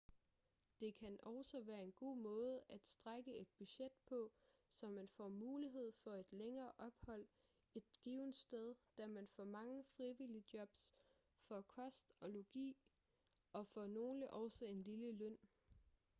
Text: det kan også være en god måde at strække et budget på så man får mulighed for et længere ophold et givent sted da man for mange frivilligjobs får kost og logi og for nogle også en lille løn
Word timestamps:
det 0.79 0.95
kan 0.95 1.17
også 1.23 1.59
være 1.63 1.83
en 1.83 1.91
god 1.91 2.15
måde 2.17 2.61
at 2.69 2.85
strække 2.87 3.37
et 3.37 3.47
budget 3.57 3.91
på 4.05 4.31
så 4.69 4.89
man 4.89 5.07
får 5.07 5.27
mulighed 5.29 5.91
for 5.91 6.15
et 6.15 6.25
længere 6.33 6.71
ophold 6.77 7.27
et 7.75 7.83
givent 8.03 8.35
sted 8.35 8.75
da 8.97 9.07
man 9.07 9.27
for 9.27 9.43
mange 9.43 9.83
frivilligjobs 9.83 10.95
får 11.37 11.61
kost 11.61 12.13
og 12.19 12.29
logi 12.29 12.75
og 13.53 13.67
for 13.67 13.87
nogle 13.87 14.29
også 14.31 14.65
en 14.65 14.83
lille 14.83 15.11
løn 15.11 15.37